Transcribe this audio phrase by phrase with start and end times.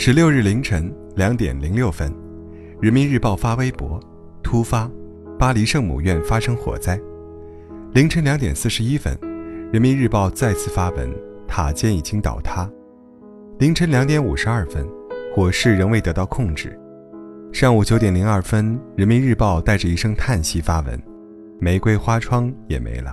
[0.00, 2.08] 十六日凌晨两点零六分，
[2.80, 3.98] 《人民日报》发微博：
[4.44, 4.88] 突发，
[5.36, 6.96] 巴黎圣母院发生火灾。
[7.94, 9.12] 凌晨两点四十一分，
[9.72, 11.12] 《人民日报》再次发文：
[11.48, 12.70] 塔尖已经倒塌。
[13.58, 14.86] 凌晨两点五十二分，
[15.34, 16.78] 火势仍未得到控制。
[17.52, 20.96] 上午九点零二分，《人民日报》带着一声叹息发文：
[21.58, 23.12] 玫瑰花窗也没了。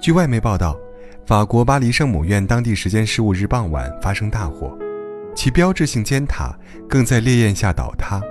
[0.00, 0.78] 据外媒报道，
[1.26, 4.74] 法国巴黎圣母院当地时间十五日傍晚发生大火。
[5.34, 6.56] 其标志性尖塔
[6.88, 8.22] 更在烈焰下倒塌，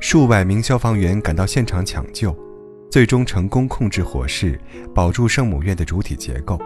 [0.00, 2.36] 数百名消防员赶到现场抢救，
[2.90, 4.60] 最终成功控制火势，
[4.94, 6.58] 保住圣母院的主体结构。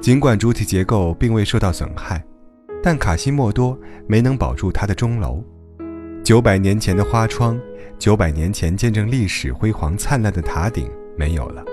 [0.00, 2.22] 尽管主体结构并未受到损害，
[2.82, 5.42] 但卡西莫多没能保住他的钟楼。
[6.22, 7.58] 九百年前的花窗，
[7.98, 11.64] 九百年前见证历史辉煌灿烂的塔顶没有了。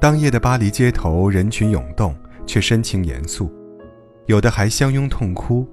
[0.00, 2.14] 当夜的巴黎街头人群涌动，
[2.46, 3.52] 却神情严肃，
[4.26, 5.68] 有的还相拥痛哭。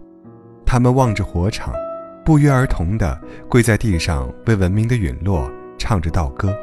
[0.65, 1.73] 他们望着火场，
[2.25, 6.53] 不约而同地跪在地上，为文明的陨落唱着悼歌。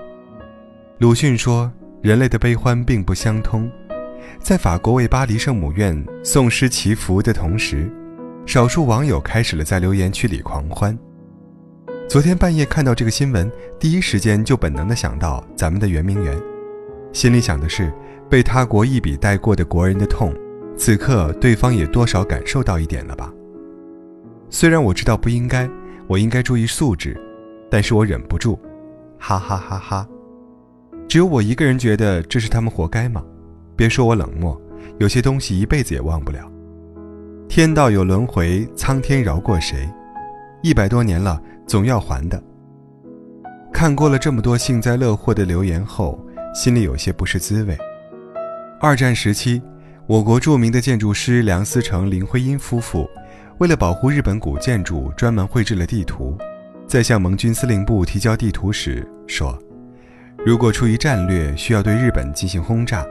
[0.99, 1.73] 鲁迅说
[2.03, 3.71] ：“人类的悲欢并不相通。”
[4.41, 7.91] 在法国为巴黎圣母院颂诗祈福的同时，
[8.47, 10.97] 少数网友开始了在留言区里狂欢。
[12.09, 16.37] 昨天半夜看到这个新闻，第一时间就本能地想到咱们的圆明园，
[17.13, 17.93] 心里想的是
[18.29, 20.35] 被他国一笔带过的国人的痛，
[20.77, 23.33] 此刻对方也多少感受到一点了吧。
[24.55, 25.67] 虽然我知道不应该，
[26.07, 27.19] 我应该注意素质，
[27.71, 28.59] 但是我忍不住，
[29.19, 30.07] 哈哈哈哈！
[31.09, 33.25] 只有我一个人觉得这是他们活该吗？
[33.75, 34.61] 别说我冷漠，
[34.99, 36.53] 有些东西一辈子也忘不了。
[37.49, 39.89] 天道有轮回，苍天饶过谁？
[40.63, 42.41] 一百多年了，总要还的。
[43.73, 46.23] 看过了这么多幸灾乐祸的留言后，
[46.55, 47.75] 心里有些不是滋味。
[48.79, 49.63] 二战时期，
[50.07, 53.09] 我国著名的建筑师梁思成、林徽因夫妇。
[53.59, 56.37] 为了保护日本古建筑，专门绘制了地图，
[56.87, 59.57] 在向盟军司令部提交地图时说
[60.45, 63.07] ：“如果出于战略需要对日本进行轰炸，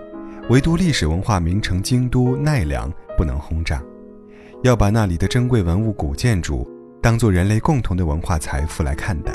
[0.49, 3.81] 唯独历史文化名城京都奈良不能轰炸，
[4.63, 6.69] 要把那里的珍贵文物古建筑
[7.01, 9.33] 当做人类共同的文化财富来看待。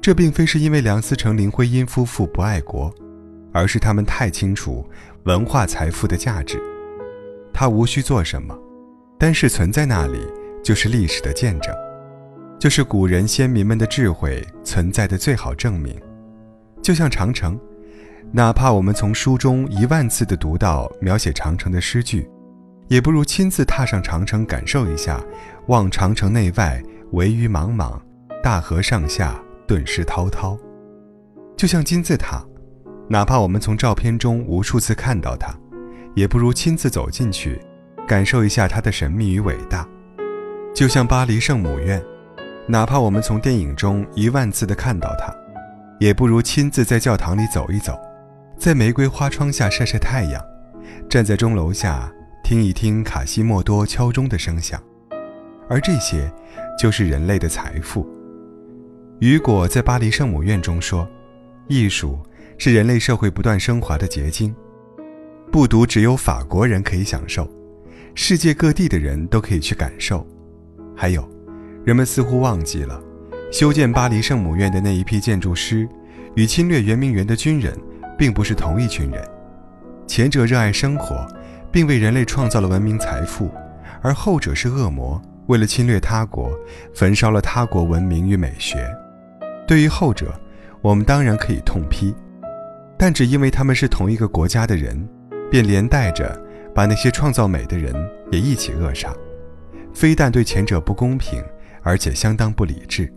[0.00, 2.92] 这并非是因为梁思成、林徽因夫妇不爱国，
[3.52, 4.84] 而是他们太清楚
[5.22, 6.60] 文化财富的价值，
[7.52, 8.54] 他无需做什么。”
[9.22, 10.18] 但是存在那里，
[10.64, 11.72] 就是历史的见证，
[12.58, 15.96] 就是古人先民们的智慧存在的最好证明。
[16.82, 17.56] 就像长城，
[18.32, 22.28] 哪怕我们从书中一万次的读到描写长城的诗句，
[22.88, 25.22] 也不如亲自踏上长城感受一下。
[25.68, 26.82] 望长城内外，
[27.12, 28.02] 惟余莽莽；
[28.42, 30.58] 大河上下，顿失滔滔。
[31.56, 32.44] 就像金字塔，
[33.08, 35.56] 哪怕我们从照片中无数次看到它，
[36.16, 37.60] 也不如亲自走进去。
[38.06, 39.86] 感受一下它的神秘与伟大，
[40.74, 42.02] 就像巴黎圣母院，
[42.66, 45.34] 哪怕我们从电影中一万次的看到它，
[45.98, 47.98] 也不如亲自在教堂里走一走，
[48.58, 50.42] 在玫瑰花窗下晒晒太阳，
[51.08, 54.82] 站在钟楼下听一听卡西莫多敲钟的声响。
[55.68, 56.30] 而这些，
[56.78, 58.06] 就是人类的财富。
[59.20, 61.08] 雨果在巴黎圣母院中说
[61.68, 62.18] ：“艺术
[62.58, 64.54] 是人类社会不断升华的结晶，
[65.50, 67.48] 不独只有法国人可以享受。”
[68.14, 70.26] 世界各地的人都可以去感受，
[70.94, 71.26] 还有，
[71.84, 73.00] 人们似乎忘记了，
[73.50, 75.88] 修建巴黎圣母院的那一批建筑师，
[76.34, 77.74] 与侵略圆明园的军人，
[78.18, 79.22] 并不是同一群人。
[80.06, 81.26] 前者热爱生活，
[81.70, 83.50] 并为人类创造了文明财富，
[84.02, 86.52] 而后者是恶魔，为了侵略他国，
[86.94, 88.86] 焚烧了他国文明与美学。
[89.66, 90.38] 对于后者，
[90.82, 92.14] 我们当然可以痛批，
[92.98, 95.08] 但只因为他们是同一个国家的人，
[95.50, 96.38] 便连带着。
[96.74, 97.94] 把那些创造美的人
[98.30, 99.14] 也一起扼杀，
[99.92, 101.42] 非但对前者不公平，
[101.82, 103.12] 而且相当不理智。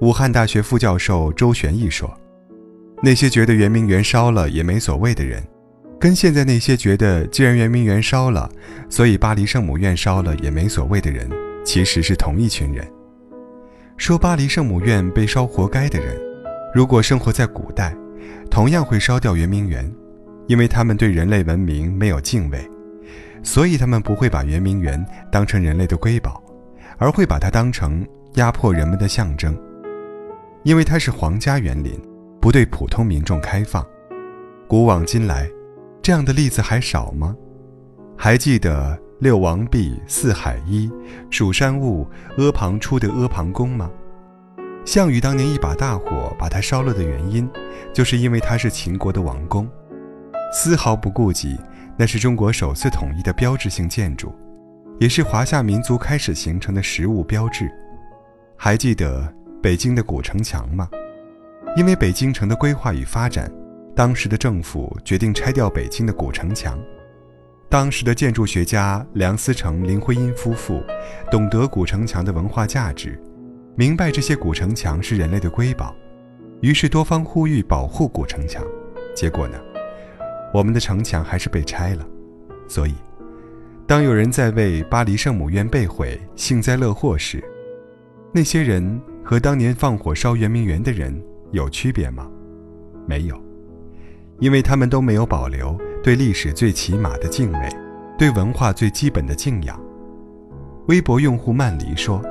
[0.00, 2.12] 武汉大学副教授周玄义说
[3.00, 5.42] ：“那些觉得圆明园烧了也没所谓的人，
[6.00, 8.50] 跟现在那些觉得既然圆明园烧了，
[8.90, 11.30] 所以巴黎圣母院烧了也没所谓的人，
[11.64, 12.84] 其实是同一群人。
[13.96, 16.20] 说巴黎圣母院被烧活该的人，
[16.74, 17.96] 如果生活在古代，
[18.50, 19.88] 同样会烧掉圆明园。”
[20.46, 22.68] 因为他们对人类文明没有敬畏，
[23.44, 26.42] 所以他们不会把圆明园当成人类的瑰宝，
[26.98, 28.04] 而会把它当成
[28.34, 29.56] 压迫人们的象征。
[30.64, 32.00] 因为它是皇家园林，
[32.40, 33.86] 不对普通民众开放。
[34.66, 35.46] 古往今来，
[36.02, 37.36] 这样的例子还少吗？
[38.16, 40.90] 还记得六王毕、四海一、
[41.30, 42.08] 蜀山兀、
[42.38, 43.90] 阿房出的阿房宫吗？
[44.86, 47.48] 项羽当年一把大火把它烧了的原因，
[47.92, 49.68] 就是因为它是秦国的王宫。
[50.50, 51.58] 丝毫不顾及，
[51.96, 54.34] 那是中国首次统一的标志性建筑，
[54.98, 57.70] 也是华夏民族开始形成的实物标志。
[58.56, 59.32] 还记得
[59.62, 60.88] 北京的古城墙吗？
[61.76, 63.50] 因为北京城的规划与发展，
[63.94, 66.78] 当时的政府决定拆掉北京的古城墙。
[67.68, 70.80] 当时的建筑学家梁思成、林徽因夫妇
[71.30, 73.20] 懂得古城墙的文化价值，
[73.76, 75.92] 明白这些古城墙是人类的瑰宝，
[76.60, 78.62] 于是多方呼吁保护古城墙。
[79.16, 79.58] 结果呢，
[80.54, 82.06] 我们的城墙还是被拆了。
[82.68, 82.94] 所以，
[83.88, 87.42] 当有人在为巴黎圣母院被毁幸灾乐祸时，
[88.32, 91.12] 那些人和当年放火烧圆明园的人
[91.50, 92.30] 有区别吗？
[93.04, 93.36] 没有，
[94.38, 95.76] 因为他们都没有保留。
[96.04, 97.68] 对历史最起码的敬畏，
[98.16, 99.80] 对文化最基本的敬仰。
[100.86, 102.22] 微博用户曼黎说：“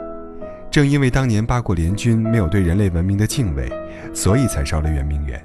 [0.71, 3.69] 正因为当年八国联军没有对人类文明的敬畏，
[4.13, 5.43] 所以才烧了圆明园。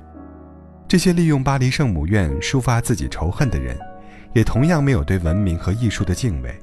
[0.88, 3.78] 这些利用巴黎圣母院抒发自己仇恨的人，
[4.32, 6.58] 也同样没有对文明和艺术的敬畏。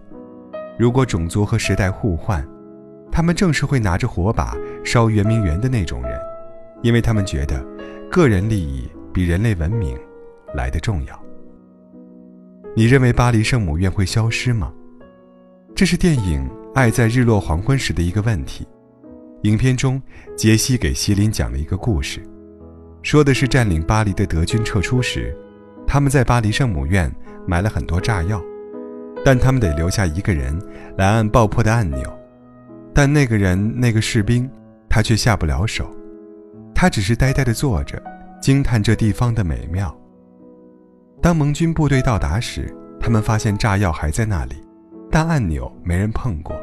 [0.80, 2.44] 如果种族和时代互换，
[3.12, 6.20] 他们正是会拿着火把烧圆明园的那种人，
[6.82, 7.64] 因为他们觉得
[8.10, 9.96] 个人利益比人类文明
[10.56, 11.24] 来的重要。”
[12.76, 14.74] 你认为巴黎圣母院会消失吗？
[15.76, 18.68] 这是电影《爱在日落黄昏时》的一个问题。
[19.44, 20.02] 影片中，
[20.36, 22.22] 杰西给席琳讲了一个故事，
[23.06, 25.32] 说的是占领巴黎的德军撤出时，
[25.86, 27.10] 他们在巴黎圣母院
[27.46, 28.42] 埋了很多炸药，
[29.24, 30.60] 但他们得留下一个人
[30.98, 32.12] 来按爆破的按钮，
[32.96, 34.50] 但那个人那个士兵
[34.90, 35.88] 他却下不了手，
[36.74, 38.02] 他只是呆呆地坐着，
[38.42, 39.96] 惊叹这地方的美妙。
[41.22, 44.56] 当盟军部队到达时，他们发现炸药还在那里，
[45.12, 46.60] 但按钮没人碰过。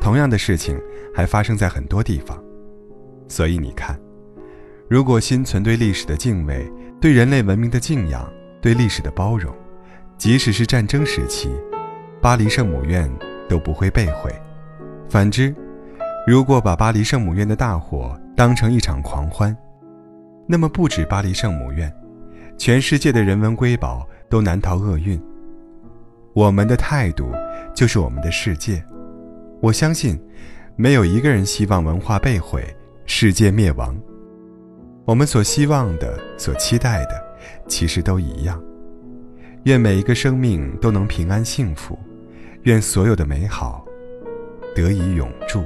[0.00, 0.80] 同样的事情
[1.14, 2.42] 还发生在很多地方。
[3.28, 4.00] 所以你看，
[4.92, 8.30] 如果心存对历史的敬畏、对人类文明的敬仰、
[8.60, 9.50] 对历史的包容，
[10.18, 11.48] 即使是战争时期，
[12.20, 13.10] 巴黎圣母院
[13.48, 14.30] 都不会被毁。
[15.08, 15.56] 反之，
[16.26, 19.56] 如果把巴黎圣母院的大火当成一场狂欢，
[20.46, 21.90] 那么不止巴黎圣母院。
[22.58, 25.18] 全世界的人文瑰宝都难逃厄运。
[26.34, 27.32] 我们的态度
[27.74, 28.84] 就是我们的世界。
[29.62, 30.20] 我相信，
[30.76, 32.62] 没有一个人希望文化被毁，
[33.06, 33.98] 世界灭亡。
[35.04, 38.62] 我们所希望的、所期待的，其实都一样。
[39.64, 41.98] 愿每一个生命都能平安幸福，
[42.62, 43.84] 愿所有的美好
[44.76, 45.64] 得以永驻。